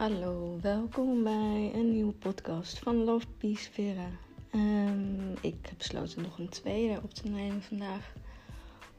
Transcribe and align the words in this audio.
Hallo, 0.00 0.58
welkom 0.60 1.22
bij 1.22 1.70
een 1.74 1.92
nieuwe 1.92 2.12
podcast 2.12 2.78
van 2.78 3.04
Love 3.04 3.26
Peace 3.38 3.70
Vera. 3.70 4.06
Um, 4.54 5.32
ik 5.40 5.54
heb 5.62 5.78
besloten 5.78 6.22
nog 6.22 6.38
een 6.38 6.48
tweede 6.48 7.00
op 7.02 7.14
te 7.14 7.28
nemen 7.28 7.62
vandaag. 7.62 8.12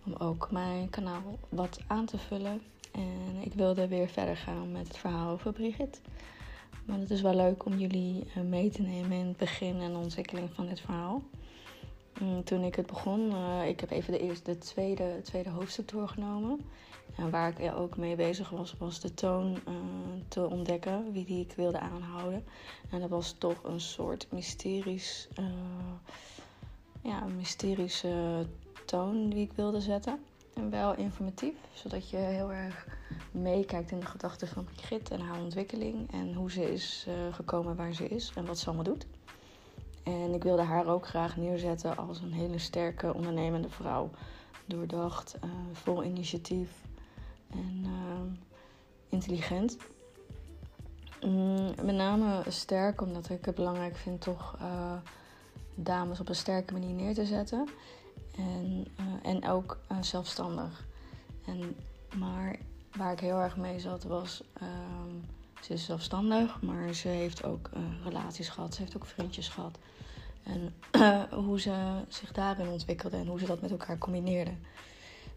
Om 0.05 0.13
ook 0.13 0.51
mijn 0.51 0.89
kanaal 0.89 1.39
wat 1.49 1.79
aan 1.87 2.05
te 2.05 2.17
vullen. 2.17 2.61
En 2.91 3.41
ik 3.43 3.53
wilde 3.53 3.87
weer 3.87 4.07
verder 4.07 4.37
gaan 4.37 4.71
met 4.71 4.87
het 4.87 4.97
verhaal 4.97 5.31
over 5.31 5.53
Brigitte. 5.53 5.99
Maar 6.85 6.99
het 6.99 7.11
is 7.11 7.21
wel 7.21 7.35
leuk 7.35 7.65
om 7.65 7.77
jullie 7.77 8.23
eh, 8.35 8.43
mee 8.43 8.69
te 8.69 8.81
nemen 8.81 9.17
in 9.17 9.27
het 9.27 9.37
begin 9.37 9.79
en 9.79 9.95
ontwikkeling 9.95 10.49
van 10.53 10.67
dit 10.67 10.79
verhaal. 10.79 11.21
Mm, 12.21 12.43
toen 12.43 12.63
ik 12.63 12.75
het 12.75 12.85
begon, 12.85 13.31
uh, 13.31 13.67
ik 13.67 13.79
heb 13.79 13.91
even 13.91 14.13
de, 14.13 14.19
eerste, 14.19 14.51
de 14.51 14.57
tweede, 14.57 15.19
tweede 15.23 15.49
hoofdstuk 15.49 15.87
doorgenomen. 15.87 16.61
En 17.15 17.29
waar 17.29 17.61
ik 17.61 17.73
ook 17.75 17.97
mee 17.97 18.15
bezig 18.15 18.49
was, 18.49 18.75
was 18.77 18.99
de 18.99 19.13
toon 19.13 19.51
uh, 19.51 19.73
te 20.27 20.49
ontdekken, 20.49 21.11
wie 21.11 21.25
die 21.25 21.45
ik 21.45 21.53
wilde 21.55 21.79
aanhouden. 21.79 22.43
En 22.89 22.99
dat 22.99 23.09
was 23.09 23.35
toch 23.37 23.63
een 23.63 23.79
soort 23.79 24.27
mysterisch, 24.31 25.27
uh, 25.39 25.45
ja, 27.01 27.25
mysterische 27.25 28.45
toon 28.85 29.29
die 29.29 29.43
ik 29.45 29.53
wilde 29.53 29.81
zetten. 29.81 30.19
En 30.53 30.69
wel 30.69 30.95
informatief, 30.95 31.55
zodat 31.73 32.09
je 32.09 32.17
heel 32.17 32.51
erg 32.51 32.87
meekijkt 33.31 33.91
in 33.91 33.99
de 33.99 34.05
gedachten 34.05 34.47
van 34.47 34.63
Brigitte 34.63 35.13
en 35.13 35.21
haar 35.21 35.39
ontwikkeling. 35.39 36.11
En 36.11 36.33
hoe 36.33 36.51
ze 36.51 36.73
is 36.73 37.07
gekomen 37.31 37.75
waar 37.75 37.93
ze 37.93 38.07
is 38.07 38.31
en 38.35 38.45
wat 38.45 38.59
ze 38.59 38.65
allemaal 38.65 38.83
doet. 38.83 39.05
En 40.03 40.33
ik 40.33 40.43
wilde 40.43 40.61
haar 40.61 40.87
ook 40.87 41.07
graag 41.07 41.37
neerzetten 41.37 41.97
als 41.97 42.19
een 42.19 42.33
hele 42.33 42.57
sterke, 42.57 43.13
ondernemende 43.13 43.69
vrouw. 43.69 44.09
Doordacht, 44.65 45.35
uh, 45.43 45.51
vol 45.71 46.03
initiatief 46.03 46.69
en 47.49 47.83
uh, 47.83 48.37
intelligent. 49.09 49.77
Mm, 51.21 51.73
met 51.83 51.95
name 51.95 52.43
sterk, 52.47 53.01
omdat 53.01 53.29
ik 53.29 53.45
het 53.45 53.55
belangrijk 53.55 53.95
vind 53.95 54.21
toch 54.21 54.55
uh, 54.61 54.93
dames 55.75 56.19
op 56.19 56.29
een 56.29 56.35
sterke 56.35 56.73
manier 56.73 56.93
neer 56.93 57.13
te 57.13 57.25
zetten. 57.25 57.67
En, 58.37 58.87
en 59.23 59.47
ook 59.47 59.77
zelfstandig. 60.01 60.85
En, 61.45 61.75
maar 62.17 62.55
waar 62.97 63.11
ik 63.11 63.19
heel 63.19 63.39
erg 63.39 63.57
mee 63.57 63.79
zat 63.79 64.03
was 64.03 64.43
ehm, 64.53 65.15
ze 65.61 65.73
is 65.73 65.85
zelfstandig, 65.85 66.61
maar 66.61 66.93
ze 66.93 67.07
heeft 67.07 67.43
ook 67.43 67.69
uh, 67.77 67.83
relaties 68.03 68.49
gehad. 68.49 68.73
Ze 68.73 68.81
heeft 68.81 68.95
ook 68.95 69.05
vriendjes 69.05 69.47
gehad. 69.47 69.79
En 70.43 70.73
hoe 71.45 71.59
ze 71.59 72.01
zich 72.07 72.31
daarin 72.31 72.67
ontwikkelde 72.67 73.17
en 73.17 73.27
hoe 73.27 73.39
ze 73.39 73.45
dat 73.45 73.61
met 73.61 73.71
elkaar 73.71 73.97
combineerde. 73.97 74.51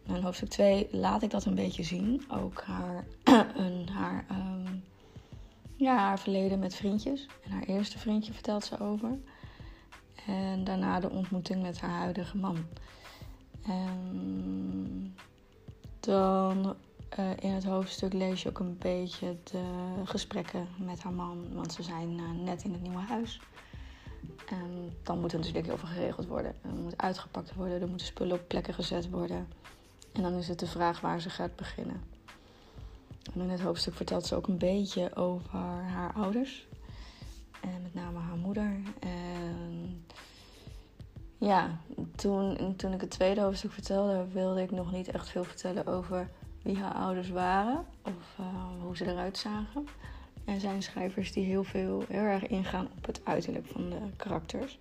In 0.07 0.23
hoofdstuk 0.23 0.49
2 0.49 0.89
laat 0.91 1.23
ik 1.23 1.31
dat 1.31 1.45
een 1.45 1.55
beetje 1.55 1.83
zien. 1.83 2.25
Ook 2.31 2.63
haar, 2.63 3.07
een, 3.65 3.89
haar, 3.89 4.27
um, 4.31 4.85
ja, 5.77 5.97
haar 5.97 6.19
verleden 6.19 6.59
met 6.59 6.75
vriendjes. 6.75 7.27
En 7.45 7.51
haar 7.51 7.63
eerste 7.63 7.99
vriendje 7.99 8.33
vertelt 8.33 8.65
ze 8.65 8.81
over. 8.81 9.19
En 10.27 10.65
daarna 10.65 11.01
de 11.01 11.11
ontmoeting 11.11 11.63
met 11.63 11.81
haar 11.81 11.99
huidige 11.99 12.37
man. 12.37 12.57
En 13.63 15.17
dan 16.01 16.77
uh, 17.19 17.31
in 17.39 17.51
het 17.51 17.65
hoofdstuk 17.65 18.13
lees 18.13 18.43
je 18.43 18.49
ook 18.49 18.59
een 18.59 18.79
beetje 18.79 19.37
de 19.45 19.65
gesprekken 20.05 20.69
met 20.79 21.03
haar 21.03 21.13
man. 21.13 21.55
Want 21.55 21.73
ze 21.73 21.83
zijn 21.83 22.19
uh, 22.19 22.31
net 22.45 22.65
in 22.65 22.73
het 22.73 22.83
nieuwe 22.83 22.99
huis. 22.99 23.41
En 24.49 24.93
dan 25.03 25.21
moet 25.21 25.33
er 25.33 25.39
natuurlijk 25.39 25.67
heel 25.67 25.79
veel 25.79 25.89
geregeld 25.89 26.27
worden. 26.27 26.55
Er 26.63 26.83
moet 26.83 26.99
uitgepakt 26.99 27.55
worden, 27.55 27.81
er 27.81 27.89
moeten 27.89 28.07
spullen 28.07 28.37
op 28.37 28.49
plekken 28.49 28.75
gezet 28.75 29.11
worden. 29.11 29.49
En 30.13 30.23
dan 30.23 30.33
is 30.33 30.49
het 30.49 30.59
de 30.59 30.67
vraag 30.67 31.01
waar 31.01 31.21
ze 31.21 31.31
gaat 31.31 31.57
beginnen. 31.57 32.03
En 33.35 33.41
in 33.41 33.51
het 33.51 33.61
hoofdstuk 33.61 33.95
vertelt 33.95 34.27
ze 34.27 34.35
ook 34.35 34.47
een 34.47 34.59
beetje 34.59 35.17
over 35.17 35.59
haar 35.85 36.13
ouders. 36.13 36.67
En 37.61 37.83
met 37.83 37.95
name 37.95 38.19
haar 38.19 38.37
moeder. 38.37 38.81
En 39.01 40.05
ja, 41.39 41.79
toen, 42.17 42.75
toen 42.77 42.93
ik 42.93 43.01
het 43.01 43.11
tweede 43.11 43.41
hoofdstuk 43.41 43.73
vertelde, 43.73 44.27
wilde 44.33 44.63
ik 44.63 44.71
nog 44.71 44.93
niet 44.93 45.09
echt 45.09 45.29
veel 45.29 45.45
vertellen 45.45 45.87
over 45.87 46.31
wie 46.65 46.79
haar 46.79 46.95
ouders 46.95 47.29
waren 47.29 47.85
of 48.03 48.37
uh, 48.41 48.47
hoe 48.83 48.97
ze 48.97 49.07
eruit 49.07 49.39
zagen. 49.39 49.89
Er 50.45 50.61
zijn 50.61 50.83
schrijvers 50.83 51.33
die 51.33 51.45
heel 51.45 51.65
veel, 51.65 52.05
heel 52.09 52.23
erg 52.23 52.47
ingaan 52.47 52.89
op 52.97 53.07
het 53.07 53.21
uiterlijk 53.25 53.67
van 53.67 53.91
de 53.91 53.99
karakters. 54.17 54.79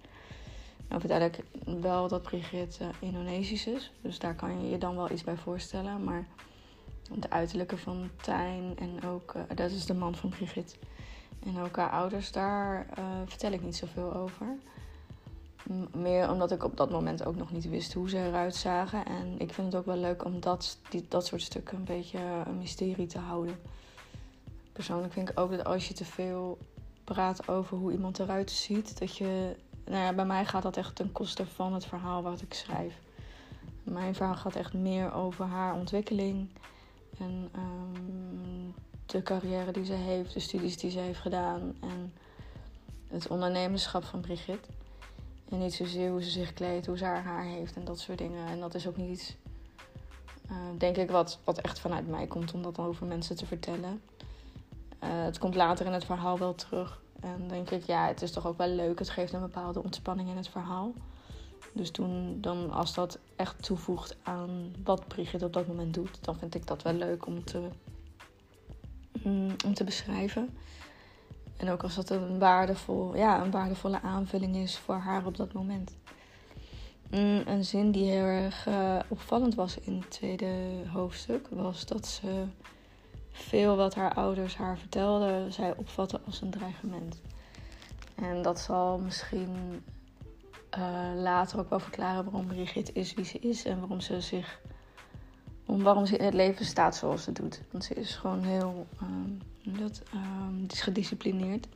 Nou 0.87 1.23
ik 1.23 1.39
wel 1.81 2.07
dat 2.07 2.21
Brigitte 2.21 2.89
Indonesisch 2.99 3.65
is, 3.65 3.91
dus 4.01 4.19
daar 4.19 4.35
kan 4.35 4.61
je 4.61 4.69
je 4.69 4.77
dan 4.77 4.95
wel 4.95 5.11
iets 5.11 5.23
bij 5.23 5.35
voorstellen. 5.35 6.03
Maar 6.03 6.25
de 7.11 7.29
uiterlijke 7.29 7.77
van 7.77 8.09
Tijn 8.21 8.75
en 8.79 9.09
ook, 9.09 9.33
uh, 9.35 9.41
dat 9.55 9.71
is 9.71 9.85
de 9.85 9.93
man 9.93 10.15
van 10.15 10.29
Brigitte. 10.29 10.75
En 11.45 11.59
ook 11.59 11.75
haar 11.75 11.89
ouders, 11.89 12.31
daar 12.31 12.87
uh, 12.99 13.05
vertel 13.25 13.51
ik 13.51 13.63
niet 13.63 13.75
zoveel 13.75 14.13
over. 14.13 14.47
Meer 15.93 16.29
omdat 16.29 16.51
ik 16.51 16.63
op 16.63 16.77
dat 16.77 16.91
moment 16.91 17.25
ook 17.25 17.35
nog 17.35 17.51
niet 17.51 17.69
wist 17.69 17.93
hoe 17.93 18.09
ze 18.09 18.17
eruit 18.17 18.55
zagen. 18.55 19.05
En 19.05 19.39
ik 19.39 19.53
vind 19.53 19.67
het 19.67 19.75
ook 19.75 19.85
wel 19.85 19.97
leuk 19.97 20.25
om 20.25 20.39
dat, 20.39 20.77
die, 20.89 21.05
dat 21.07 21.25
soort 21.25 21.41
stukken 21.41 21.77
een 21.77 21.83
beetje 21.83 22.19
een 22.45 22.57
mysterie 22.57 23.07
te 23.07 23.19
houden. 23.19 23.59
Persoonlijk 24.73 25.13
vind 25.13 25.29
ik 25.29 25.39
ook 25.39 25.51
dat 25.51 25.65
als 25.65 25.87
je 25.87 25.93
te 25.93 26.05
veel 26.05 26.57
praat 27.03 27.47
over 27.47 27.77
hoe 27.77 27.91
iemand 27.91 28.19
eruit 28.19 28.51
ziet, 28.51 28.99
dat 28.99 29.17
je. 29.17 29.55
Nou 29.85 30.03
ja, 30.03 30.13
bij 30.13 30.25
mij 30.25 30.45
gaat 30.45 30.63
dat 30.63 30.77
echt 30.77 30.95
ten 30.95 31.11
koste 31.11 31.45
van 31.45 31.73
het 31.73 31.85
verhaal 31.85 32.23
wat 32.23 32.41
ik 32.41 32.53
schrijf. 32.53 32.99
Mijn 33.83 34.15
verhaal 34.15 34.35
gaat 34.35 34.55
echt 34.55 34.73
meer 34.73 35.13
over 35.13 35.45
haar 35.45 35.73
ontwikkeling 35.73 36.49
en 37.19 37.49
um, 37.55 38.73
de 39.05 39.23
carrière 39.23 39.71
die 39.71 39.85
ze 39.85 39.93
heeft, 39.93 40.33
de 40.33 40.39
studies 40.39 40.77
die 40.77 40.91
ze 40.91 40.99
heeft 40.99 41.19
gedaan 41.19 41.75
en 41.81 42.13
het 43.07 43.27
ondernemerschap 43.27 44.03
van 44.03 44.21
Brigitte. 44.21 44.69
En 45.53 45.59
niet 45.59 45.73
zozeer 45.73 46.09
hoe 46.09 46.23
ze 46.23 46.29
zich 46.29 46.53
kleedt, 46.53 46.85
hoe 46.85 46.97
ze 46.97 47.05
haar 47.05 47.23
haar 47.23 47.43
heeft 47.43 47.75
en 47.75 47.83
dat 47.83 47.99
soort 47.99 48.17
dingen. 48.17 48.47
En 48.47 48.59
dat 48.59 48.75
is 48.75 48.87
ook 48.87 48.97
niet 48.97 49.09
iets, 49.09 49.35
uh, 50.51 50.57
denk 50.77 50.97
ik, 50.97 51.11
wat, 51.11 51.39
wat 51.43 51.61
echt 51.61 51.79
vanuit 51.79 52.07
mij 52.07 52.27
komt 52.27 52.53
om 52.53 52.61
dat 52.61 52.79
over 52.79 53.05
mensen 53.05 53.35
te 53.35 53.45
vertellen. 53.45 54.01
Uh, 55.03 55.09
het 55.09 55.37
komt 55.37 55.55
later 55.55 55.85
in 55.85 55.91
het 55.91 56.05
verhaal 56.05 56.37
wel 56.37 56.55
terug. 56.55 57.01
En 57.19 57.47
denk 57.47 57.69
ik, 57.69 57.83
ja, 57.83 58.07
het 58.07 58.21
is 58.21 58.31
toch 58.31 58.47
ook 58.47 58.57
wel 58.57 58.67
leuk. 58.67 58.99
Het 58.99 59.09
geeft 59.09 59.33
een 59.33 59.41
bepaalde 59.41 59.83
ontspanning 59.83 60.29
in 60.29 60.37
het 60.37 60.47
verhaal. 60.47 60.93
Dus 61.73 61.91
toen, 61.91 62.37
dan, 62.41 62.71
als 62.71 62.93
dat 62.93 63.19
echt 63.35 63.63
toevoegt 63.63 64.15
aan 64.23 64.75
wat 64.83 65.07
Brigitte 65.07 65.45
op 65.45 65.53
dat 65.53 65.67
moment 65.67 65.93
doet, 65.93 66.17
dan 66.21 66.37
vind 66.37 66.55
ik 66.55 66.67
dat 66.67 66.81
wel 66.81 66.93
leuk 66.93 67.25
om 67.25 67.43
te, 67.43 67.67
mm, 69.23 69.55
om 69.65 69.73
te 69.73 69.83
beschrijven. 69.83 70.57
En 71.57 71.69
ook 71.69 71.83
als 71.83 71.95
dat 71.95 72.09
een, 72.09 72.39
waardevol, 72.39 73.15
ja, 73.15 73.41
een 73.41 73.51
waardevolle 73.51 74.01
aanvulling 74.01 74.55
is 74.55 74.77
voor 74.77 74.95
haar 74.95 75.25
op 75.25 75.37
dat 75.37 75.53
moment. 75.53 75.95
Mm, 77.11 77.41
een 77.45 77.65
zin 77.65 77.91
die 77.91 78.09
heel 78.09 78.25
erg 78.25 78.67
uh, 78.67 78.99
opvallend 79.07 79.55
was 79.55 79.79
in 79.79 79.97
het 79.97 80.09
tweede 80.09 80.53
hoofdstuk 80.91 81.47
was 81.49 81.85
dat 81.85 82.07
ze 82.07 82.45
veel 83.31 83.75
wat 83.75 83.95
haar 83.95 84.13
ouders 84.13 84.55
haar 84.55 84.77
vertelden, 84.77 85.53
zij 85.53 85.75
opvatten 85.75 86.21
als 86.25 86.41
een 86.41 86.49
dreigement. 86.49 87.21
En 88.15 88.41
dat 88.41 88.59
zal 88.59 88.97
misschien 88.97 89.83
uh, 90.77 91.11
later 91.15 91.59
ook 91.59 91.69
wel 91.69 91.79
verklaren 91.79 92.23
waarom 92.23 92.47
Brigitte 92.47 92.93
is 92.93 93.13
wie 93.13 93.25
ze 93.25 93.39
is 93.39 93.65
en 93.65 93.79
waarom 93.79 94.01
ze 94.01 94.21
zich. 94.21 94.61
Om 95.65 95.83
waarom 95.83 96.05
ze 96.05 96.17
in 96.17 96.25
het 96.25 96.33
leven 96.33 96.65
staat 96.65 96.95
zoals 96.95 97.23
ze 97.23 97.31
doet. 97.31 97.61
Want 97.71 97.83
ze 97.83 97.93
is 97.93 98.15
gewoon 98.15 98.43
heel. 98.43 98.87
Uh, 99.01 99.09
dat, 99.63 100.01
uh, 100.13 100.21
is 100.69 100.81
gedisciplineerd. 100.81 101.67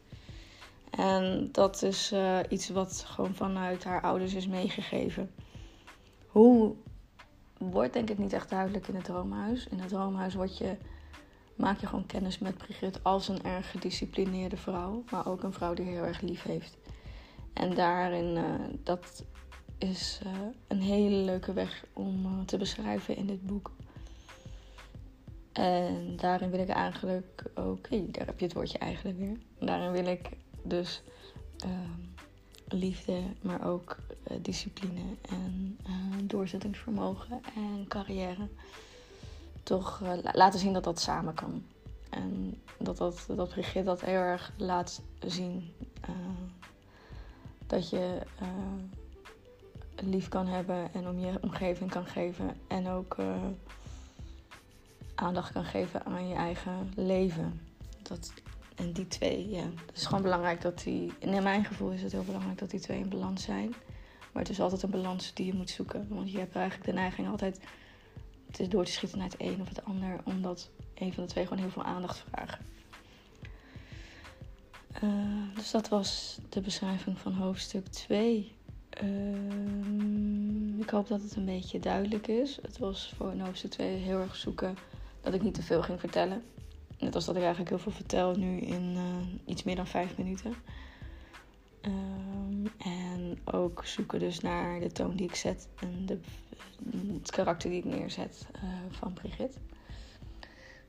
En 0.89 1.49
dat 1.51 1.83
is 1.83 2.11
uh, 2.13 2.39
iets 2.49 2.69
wat 2.69 3.03
gewoon 3.07 3.35
vanuit 3.35 3.83
haar 3.83 4.01
ouders 4.01 4.33
is 4.33 4.47
meegegeven. 4.47 5.31
Hoe 6.27 6.75
wordt 7.57 7.93
denk 7.93 8.09
ik 8.09 8.17
niet 8.17 8.33
echt 8.33 8.49
duidelijk 8.49 8.87
in 8.87 8.95
het 8.95 9.03
droomhuis. 9.03 9.67
In 9.67 9.79
het 9.79 9.89
droomhuis 9.89 10.57
je 10.57 10.77
maak 11.55 11.79
je 11.79 11.87
gewoon 11.87 12.05
kennis 12.05 12.39
met 12.39 12.57
Brigitte 12.57 12.99
als 13.03 13.27
een 13.27 13.43
erg 13.43 13.71
gedisciplineerde 13.71 14.57
vrouw, 14.57 15.03
maar 15.11 15.27
ook 15.27 15.43
een 15.43 15.53
vrouw 15.53 15.73
die 15.73 15.85
heel 15.85 16.03
erg 16.03 16.21
lief 16.21 16.43
heeft. 16.43 16.77
En 17.53 17.75
daarin, 17.75 18.35
uh, 18.35 18.43
dat 18.83 19.23
is 19.77 20.19
uh, 20.25 20.31
een 20.67 20.81
hele 20.81 21.15
leuke 21.15 21.53
weg 21.53 21.85
om 21.93 22.45
te 22.45 22.57
beschrijven 22.57 23.15
in 23.15 23.25
dit 23.25 23.45
boek. 23.45 23.71
En 25.57 26.15
daarin 26.15 26.49
wil 26.49 26.59
ik 26.59 26.69
eigenlijk 26.69 27.43
ook, 27.55 27.89
daar 27.89 28.25
heb 28.25 28.39
je 28.39 28.45
het 28.45 28.53
woordje 28.53 28.77
eigenlijk 28.77 29.17
weer. 29.17 29.37
Daarin 29.59 29.91
wil 29.91 30.05
ik 30.05 30.29
dus 30.63 31.01
ehm, 31.57 31.99
liefde, 32.67 33.21
maar 33.41 33.65
ook 33.65 33.97
discipline 34.41 35.01
en 35.29 35.77
doorzettingsvermogen 36.23 37.41
en 37.55 37.85
carrière 37.87 38.47
toch 39.63 40.01
uh, 40.03 40.11
laten 40.33 40.59
zien 40.59 40.73
dat 40.73 40.83
dat 40.83 40.99
samen 40.99 41.33
kan. 41.33 41.63
En 42.09 42.61
dat, 42.79 42.97
dat, 42.97 43.25
dat 43.35 43.49
Brigitte 43.49 43.83
dat 43.83 44.01
heel 44.01 44.19
erg 44.19 44.51
laat 44.57 45.01
zien. 45.19 45.73
Dat 47.67 47.89
je 47.89 48.21
lief 49.95 50.27
kan 50.27 50.47
hebben 50.47 50.93
en 50.93 51.07
om 51.07 51.19
je 51.19 51.37
omgeving 51.41 51.89
kan 51.89 52.05
geven. 52.05 52.57
En 52.67 52.87
ook 52.87 53.15
aandacht 55.17 55.51
kan 55.51 55.65
geven 55.65 56.05
aan 56.05 56.27
je 56.27 56.35
eigen 56.35 56.91
leven. 56.95 57.61
Dat, 58.01 58.33
en 58.75 58.91
die 58.91 59.07
twee, 59.07 59.49
ja. 59.49 59.63
Het 59.85 59.95
is 59.95 60.05
gewoon 60.05 60.21
belangrijk 60.21 60.61
dat 60.61 60.79
die, 60.83 61.13
in 61.19 61.43
mijn 61.43 61.65
gevoel 61.65 61.91
is 61.91 62.01
het 62.01 62.11
heel 62.11 62.23
belangrijk 62.23 62.57
dat 62.57 62.69
die 62.69 62.79
twee 62.79 62.99
in 62.99 63.09
balans 63.09 63.43
zijn. 63.43 63.73
Maar 64.31 64.41
het 64.43 64.51
is 64.51 64.59
altijd 64.59 64.83
een 64.83 64.89
balans 64.89 65.33
die 65.33 65.45
je 65.45 65.53
moet 65.53 65.69
zoeken. 65.69 66.07
Want 66.09 66.31
je 66.31 66.37
hebt 66.37 66.55
eigenlijk 66.55 66.89
de 66.89 66.95
neiging 66.95 67.27
altijd 67.29 67.59
het 68.51 68.71
door 68.71 68.85
te 68.85 68.91
schieten 68.91 69.17
naar 69.17 69.27
het 69.27 69.41
een 69.41 69.61
of 69.61 69.67
het 69.67 69.85
ander, 69.85 70.19
omdat 70.23 70.69
een 70.95 71.13
van 71.13 71.23
de 71.23 71.29
twee 71.29 71.43
gewoon 71.43 71.63
heel 71.63 71.71
veel 71.71 71.83
aandacht 71.83 72.23
vragen. 72.29 72.65
Uh, 75.03 75.55
dus 75.55 75.71
dat 75.71 75.89
was 75.89 76.39
de 76.49 76.61
beschrijving 76.61 77.17
van 77.17 77.33
hoofdstuk 77.33 77.87
2. 77.87 78.55
Uh, 79.03 80.79
ik 80.79 80.89
hoop 80.89 81.07
dat 81.07 81.21
het 81.21 81.35
een 81.35 81.45
beetje 81.45 81.79
duidelijk 81.79 82.27
is. 82.27 82.59
Het 82.61 82.77
was 82.77 83.13
voor 83.17 83.33
hoofdstuk 83.39 83.71
2 83.71 83.95
heel 83.95 84.19
erg 84.19 84.35
zoeken 84.35 84.77
dat 85.27 85.35
ik 85.35 85.45
niet 85.45 85.53
te 85.53 85.63
veel 85.63 85.81
ging 85.81 85.99
vertellen. 85.99 86.43
Net 86.99 87.15
als 87.15 87.25
dat 87.25 87.35
ik 87.35 87.41
eigenlijk 87.41 87.69
heel 87.69 87.79
veel 87.79 87.91
vertel 87.91 88.35
nu 88.35 88.59
in 88.59 88.95
uh, 88.95 89.03
iets 89.45 89.63
meer 89.63 89.75
dan 89.75 89.87
5 89.87 90.17
minuten. 90.17 90.53
Um, 91.81 92.67
en 92.77 93.39
ook 93.45 93.85
zoeken 93.85 94.19
dus 94.19 94.39
naar 94.39 94.79
de 94.79 94.91
toon 94.91 95.15
die 95.15 95.27
ik 95.27 95.35
zet 95.35 95.67
en 95.79 96.05
de, 96.05 96.19
het 97.13 97.31
karakter 97.31 97.69
die 97.69 97.79
ik 97.79 97.85
neerzet 97.85 98.47
uh, 98.55 98.61
van 98.89 99.13
Brigitte. 99.13 99.57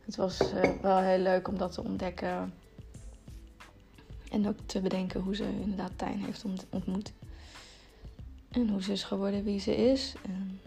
Het 0.04 0.16
was 0.16 0.40
uh, 0.40 0.80
wel 0.82 0.98
heel 0.98 1.18
leuk 1.18 1.48
om 1.48 1.58
dat 1.58 1.72
te 1.72 1.82
ontdekken. 1.82 2.54
En 4.30 4.48
ook 4.48 4.58
te 4.66 4.80
bedenken 4.80 5.20
hoe 5.20 5.36
ze 5.36 5.44
inderdaad 5.60 5.92
Tijn 5.96 6.24
heeft 6.24 6.44
ontmoet. 6.70 7.12
En 8.50 8.68
hoe 8.68 8.82
ze 8.82 8.92
is 8.92 9.04
geworden 9.04 9.44
wie 9.44 9.60
ze 9.60 9.76
is. 9.76 10.14
En, 10.24 10.60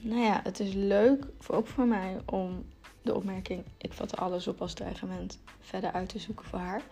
nou 0.00 0.20
ja, 0.20 0.40
het 0.44 0.60
is 0.60 0.72
leuk, 0.72 1.26
ook 1.48 1.66
voor 1.66 1.86
mij, 1.86 2.20
om 2.24 2.64
de 3.02 3.14
opmerking... 3.14 3.64
ik 3.78 3.92
vatte 3.92 4.16
alles 4.16 4.46
op 4.46 4.60
als 4.60 4.74
dreigement 4.74 5.38
verder 5.60 5.92
uit 5.92 6.08
te 6.08 6.18
zoeken 6.18 6.44
voor 6.44 6.58
haar. 6.58 6.82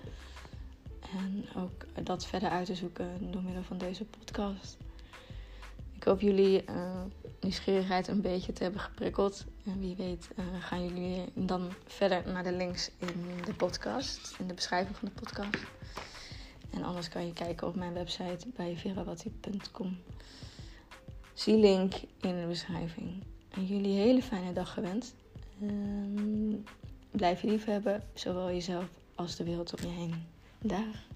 En 1.00 1.44
ook 1.56 2.04
dat 2.06 2.26
verder 2.26 2.48
uit 2.48 2.66
te 2.66 2.74
zoeken 2.74 3.30
door 3.30 3.42
middel 3.42 3.62
van 3.62 3.78
deze 3.78 4.04
podcast. 4.04 4.76
Ik 6.00 6.06
hoop 6.06 6.20
jullie 6.20 6.64
uh, 6.70 7.02
nieuwsgierigheid 7.40 8.08
een 8.08 8.20
beetje 8.20 8.52
te 8.52 8.62
hebben 8.62 8.80
geprikkeld. 8.80 9.44
En 9.64 9.80
wie 9.80 9.96
weet 9.96 10.28
uh, 10.38 10.44
gaan 10.60 10.84
jullie 10.84 11.24
dan 11.34 11.72
verder 11.86 12.22
naar 12.32 12.42
de 12.42 12.52
links 12.52 12.90
in 12.98 13.44
de 13.44 13.54
podcast, 13.54 14.34
in 14.38 14.46
de 14.46 14.54
beschrijving 14.54 14.96
van 14.96 15.08
de 15.08 15.20
podcast. 15.20 15.64
En 16.70 16.82
anders 16.82 17.08
kan 17.08 17.26
je 17.26 17.32
kijken 17.32 17.66
op 17.66 17.74
mijn 17.74 17.92
website 17.92 18.48
bij 18.56 18.76
verawatti.com. 18.76 19.98
Zie 21.34 21.56
link 21.56 21.94
in 22.20 22.40
de 22.40 22.46
beschrijving. 22.48 23.22
En 23.50 23.66
jullie 23.66 23.98
hele 23.98 24.22
fijne 24.22 24.52
dag 24.52 24.72
gewenst. 24.72 25.14
Blijf 27.10 27.42
je 27.42 27.48
lief 27.48 27.64
hebben, 27.64 28.02
zowel 28.14 28.50
jezelf 28.50 28.88
als 29.14 29.36
de 29.36 29.44
wereld 29.44 29.74
om 29.76 29.90
je 29.90 29.96
heen. 29.96 30.14
Dag. 30.58 31.09